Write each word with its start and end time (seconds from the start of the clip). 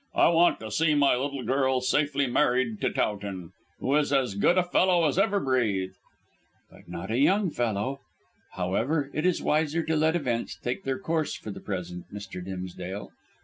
"I 0.15 0.29
want 0.29 0.59
to 0.61 0.71
see 0.71 0.95
my 0.95 1.15
little 1.15 1.43
girl 1.43 1.79
safely 1.79 2.25
married 2.25 2.81
to 2.81 2.89
Towton, 2.91 3.51
who 3.79 3.95
is 3.97 4.11
as 4.11 4.33
good 4.33 4.57
a 4.57 4.63
fellow 4.63 5.07
as 5.07 5.19
ever 5.19 5.39
breathed." 5.39 5.93
"But 6.71 6.87
not 6.89 7.11
a 7.11 7.19
young 7.19 7.51
fellow. 7.51 7.99
However, 8.53 9.11
it 9.13 9.27
is 9.27 9.43
wiser 9.43 9.83
to 9.83 9.95
let 9.95 10.15
events 10.15 10.57
take 10.59 10.85
their 10.85 10.97
course 10.97 11.35
for 11.35 11.51
the 11.51 11.59
present, 11.61 12.05
Mr. 12.11 12.43
Dimsdale. 12.43 13.11